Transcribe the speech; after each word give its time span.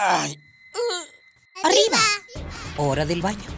Ay. 0.00 0.38
Arriba. 1.64 1.98
Hora 2.76 3.04
del 3.04 3.20
baño. 3.20 3.50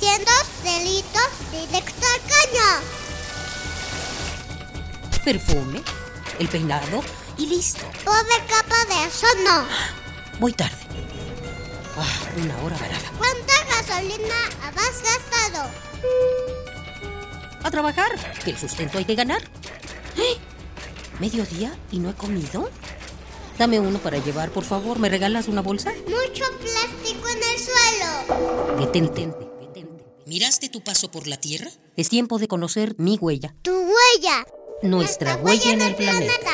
Siendo 0.00 0.30
delitos 0.64 1.28
directo 1.52 2.06
al 2.06 2.20
caño. 2.22 2.80
Perfume, 5.22 5.82
el 6.38 6.48
peinado 6.48 7.04
y 7.36 7.46
listo. 7.46 7.84
Pobre 8.02 8.46
capa 8.48 8.82
de 8.86 9.06
eso 9.06 9.26
no. 9.44 9.66
Voy 10.40 10.54
tarde. 10.54 10.78
Ah, 11.98 12.18
una 12.42 12.56
hora 12.62 12.78
varada. 12.78 13.10
¿Cuánta 13.18 13.52
gasolina 13.64 14.34
has 14.62 15.02
gastado? 15.02 15.70
A 17.62 17.70
trabajar, 17.70 18.10
que 18.42 18.52
el 18.52 18.58
sustento 18.58 18.96
hay 18.96 19.04
que 19.04 19.16
ganar. 19.16 19.42
¡Eh! 20.16 20.38
¿Mediodía 21.20 21.76
y 21.90 21.98
no 21.98 22.08
he 22.08 22.14
comido? 22.14 22.70
Dame 23.58 23.80
uno 23.80 23.98
para 23.98 24.18
llevar, 24.18 24.50
por 24.50 24.64
favor. 24.64 24.98
¿Me 24.98 25.08
regalas 25.08 25.48
una 25.48 25.62
bolsa? 25.62 25.90
Mucho 26.06 26.44
plástico 26.60 27.28
en 27.28 27.38
el 27.38 27.58
suelo. 27.58 28.78
Detente, 28.78 29.32
detente. 29.60 30.04
¿Miraste 30.26 30.68
tu 30.68 30.82
paso 30.82 31.10
por 31.10 31.26
la 31.26 31.38
Tierra? 31.38 31.70
Es 31.96 32.10
tiempo 32.10 32.38
de 32.38 32.48
conocer 32.48 32.94
mi 32.98 33.16
huella. 33.18 33.54
Tu 33.62 33.72
huella. 33.72 34.46
Nuestra 34.82 35.36
huella 35.36 35.72
en 35.72 35.80
el 35.80 35.94
planeta. 35.94 36.50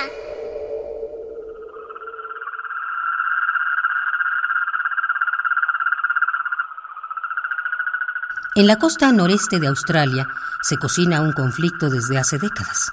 En 8.54 8.66
la 8.66 8.76
costa 8.76 9.10
noreste 9.12 9.58
de 9.58 9.66
Australia 9.66 10.28
se 10.60 10.76
cocina 10.76 11.22
un 11.22 11.32
conflicto 11.32 11.88
desde 11.88 12.18
hace 12.18 12.38
décadas. 12.38 12.92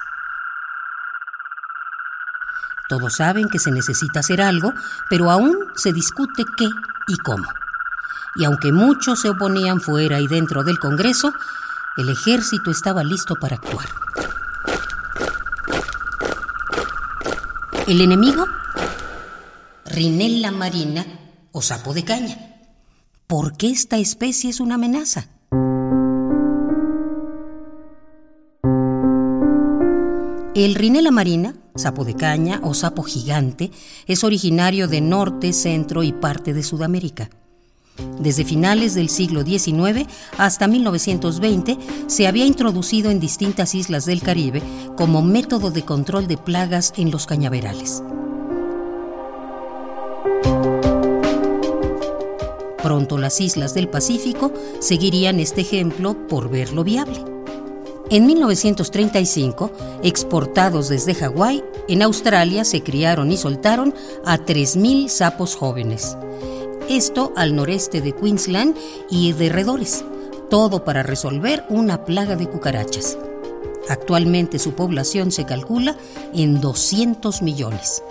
Todos 2.90 3.18
saben 3.18 3.48
que 3.48 3.60
se 3.60 3.70
necesita 3.70 4.22
hacer 4.22 4.42
algo, 4.42 4.74
pero 5.12 5.30
aún 5.30 5.56
se 5.76 5.94
discute 5.94 6.44
qué 6.58 6.68
y 7.08 7.18
cómo. 7.18 7.46
Y 8.36 8.46
aunque 8.46 8.72
muchos 8.72 9.22
se 9.22 9.30
oponían 9.30 9.80
fuera 9.80 10.20
y 10.20 10.28
dentro 10.28 10.64
del 10.64 10.80
Congreso, 10.80 11.32
el 11.98 12.10
ejército 12.10 12.72
estaba 12.72 13.04
listo 13.04 13.36
para 13.36 13.58
actuar. 13.58 13.86
El 17.88 18.02
enemigo, 18.02 18.48
Rinella 19.86 20.52
marina 20.52 21.06
o 21.52 21.62
sapo 21.62 21.94
de 21.94 22.04
caña. 22.04 22.38
¿Por 23.28 23.56
qué 23.56 23.70
esta 23.70 23.98
especie 23.98 24.50
es 24.50 24.60
una 24.60 24.76
amenaza? 24.76 25.28
El 30.56 30.74
rinela 30.74 31.12
marina, 31.12 31.54
sapo 31.76 32.06
de 32.06 32.16
caña 32.16 32.60
o 32.64 32.74
sapo 32.74 33.04
gigante, 33.04 33.72
es 34.08 34.24
originario 34.24 34.88
de 34.88 35.02
Norte, 35.02 35.54
Centro 35.54 36.04
y 36.04 36.12
parte 36.12 36.54
de 36.54 36.64
Sudamérica. 36.64 37.30
Desde 38.20 38.46
finales 38.46 38.96
del 38.96 39.10
siglo 39.10 39.44
XIX 39.44 40.08
hasta 40.38 40.68
1920 40.68 41.78
se 42.08 42.28
había 42.28 42.46
introducido 42.46 43.12
en 43.12 43.20
distintas 43.20 43.76
islas 43.76 44.06
del 44.06 44.22
Caribe 44.22 44.62
como 44.96 45.22
método 45.22 45.72
de 45.72 45.84
control 45.84 46.28
de 46.28 46.38
plagas 46.38 46.94
en 46.98 47.12
los 47.12 47.26
cañaverales. 47.26 48.04
Pronto 52.82 53.18
las 53.18 53.42
islas 53.42 53.74
del 53.74 53.90
Pacífico 53.90 54.54
seguirían 54.80 55.40
este 55.40 55.62
ejemplo 55.62 56.28
por 56.28 56.50
verlo 56.50 56.84
viable. 56.84 57.39
En 58.12 58.26
1935, 58.26 59.72
exportados 60.02 60.90
desde 60.90 61.14
Hawái, 61.14 61.64
en 61.88 62.02
Australia 62.02 62.66
se 62.66 62.82
criaron 62.82 63.32
y 63.32 63.38
soltaron 63.38 63.94
a 64.26 64.40
3.000 64.40 65.10
sapos 65.10 65.56
jóvenes. 65.56 66.18
Esto 66.90 67.34
al 67.36 67.56
noreste 67.56 68.02
de 68.02 68.14
Queensland 68.14 68.76
y 69.12 69.34
de 69.34 69.50
Redores, 69.50 70.04
todo 70.50 70.84
para 70.84 71.04
resolver 71.04 71.64
una 71.70 72.04
plaga 72.04 72.36
de 72.36 72.48
cucarachas. 72.48 73.16
Actualmente 73.90 74.58
su 74.58 74.74
población 74.74 75.32
se 75.32 75.46
calcula 75.46 75.96
en 76.34 76.62
200 76.62 77.44
millones. 77.44 78.02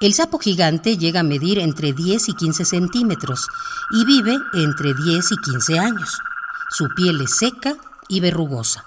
El 0.00 0.12
sapo 0.12 0.38
gigante 0.38 0.98
llega 0.98 1.20
a 1.20 1.22
medir 1.22 1.58
entre 1.58 1.92
10 1.94 2.28
y 2.28 2.34
15 2.34 2.64
centímetros 2.66 3.48
y 3.90 4.04
vive 4.04 4.36
entre 4.52 4.92
10 4.92 5.32
y 5.32 5.36
15 5.38 5.78
años. 5.78 6.20
Su 6.68 6.88
piel 6.88 7.20
es 7.22 7.36
seca 7.36 7.76
y 8.08 8.20
verrugosa. 8.20 8.84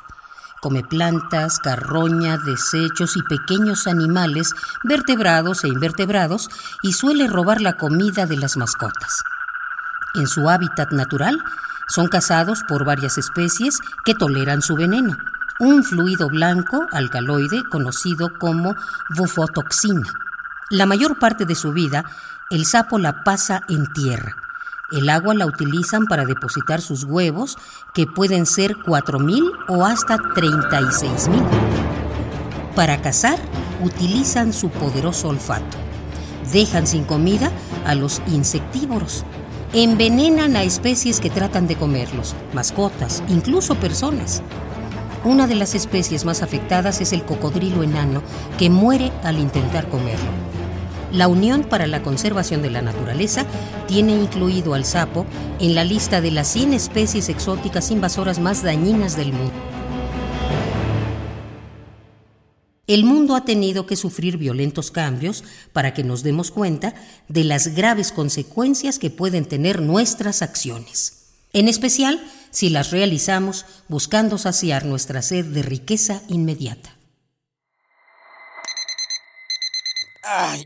Come 0.61 0.83
plantas, 0.83 1.57
carroña, 1.59 2.37
desechos 2.37 3.15
y 3.15 3.23
pequeños 3.23 3.87
animales, 3.87 4.53
vertebrados 4.83 5.63
e 5.63 5.69
invertebrados, 5.69 6.49
y 6.83 6.93
suele 6.93 7.27
robar 7.27 7.61
la 7.61 7.77
comida 7.77 8.25
de 8.25 8.37
las 8.37 8.57
mascotas. 8.57 9.23
En 10.15 10.27
su 10.27 10.49
hábitat 10.49 10.91
natural, 10.91 11.41
son 11.87 12.07
cazados 12.07 12.63
por 12.67 12.85
varias 12.85 13.17
especies 13.17 13.79
que 14.05 14.13
toleran 14.13 14.61
su 14.61 14.75
veneno, 14.75 15.17
un 15.59 15.83
fluido 15.83 16.27
blanco 16.27 16.85
alcaloide 16.91 17.63
conocido 17.63 18.29
como 18.37 18.75
bufotoxina. 19.09 20.11
La 20.71 20.85
mayor 20.85 21.17
parte 21.17 21.45
de 21.45 21.55
su 21.55 21.73
vida, 21.73 22.05
el 22.51 22.63
sapo 22.63 22.99
la 22.99 23.23
pasa 23.23 23.63
en 23.69 23.91
tierra. 23.91 24.35
El 24.91 25.09
agua 25.09 25.33
la 25.33 25.47
utilizan 25.47 26.05
para 26.05 26.25
depositar 26.25 26.79
sus 26.79 27.05
huevos, 27.05 27.57
que 27.95 28.05
pueden 28.05 28.45
ser 28.45 28.75
4.000 28.75 29.65
o 29.67 29.83
hasta 29.83 30.17
36.000. 30.17 31.43
Para 32.75 33.01
cazar, 33.01 33.39
utilizan 33.83 34.53
su 34.53 34.69
poderoso 34.69 35.29
olfato. 35.29 35.75
Dejan 36.53 36.85
sin 36.85 37.03
comida 37.03 37.51
a 37.87 37.95
los 37.95 38.21
insectívoros. 38.27 39.25
Envenenan 39.73 40.55
a 40.55 40.61
especies 40.61 41.19
que 41.19 41.31
tratan 41.31 41.65
de 41.65 41.77
comerlos, 41.77 42.35
mascotas, 42.53 43.23
incluso 43.27 43.73
personas. 43.73 44.43
Una 45.23 45.47
de 45.47 45.55
las 45.55 45.73
especies 45.73 46.25
más 46.25 46.43
afectadas 46.43 47.01
es 47.01 47.11
el 47.11 47.23
cocodrilo 47.25 47.81
enano, 47.81 48.21
que 48.59 48.69
muere 48.69 49.11
al 49.23 49.39
intentar 49.39 49.89
comerlo. 49.89 50.48
La 51.11 51.27
Unión 51.27 51.63
para 51.63 51.87
la 51.87 52.03
Conservación 52.03 52.61
de 52.61 52.69
la 52.69 52.81
Naturaleza 52.81 53.45
tiene 53.87 54.13
incluido 54.13 54.75
al 54.75 54.85
sapo 54.85 55.25
en 55.59 55.73
la 55.73 55.83
lista 55.83 56.21
de 56.21 56.31
las 56.31 56.47
100 56.49 56.73
especies 56.73 57.29
exóticas 57.29 57.89
invasoras 57.89 58.39
más 58.39 58.61
dañinas 58.61 59.17
del 59.17 59.33
mundo. 59.33 59.53
El 62.85 63.03
mundo 63.03 63.35
ha 63.35 63.45
tenido 63.45 63.85
que 63.85 63.95
sufrir 63.95 64.37
violentos 64.37 64.89
cambios 64.89 65.43
para 65.73 65.93
que 65.93 66.03
nos 66.03 66.23
demos 66.23 66.49
cuenta 66.49 66.95
de 67.27 67.43
las 67.43 67.75
graves 67.75 68.11
consecuencias 68.11 68.97
que 68.97 69.11
pueden 69.11 69.45
tener 69.45 69.81
nuestras 69.81 70.41
acciones, 70.41 71.33
en 71.53 71.67
especial 71.67 72.19
si 72.49 72.69
las 72.69 72.89
realizamos 72.89 73.65
buscando 73.89 74.39
saciar 74.39 74.85
nuestra 74.85 75.21
sed 75.21 75.45
de 75.45 75.61
riqueza 75.61 76.23
inmediata. 76.29 76.95
Ay, 80.23 80.65